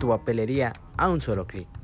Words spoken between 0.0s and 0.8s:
tu papelería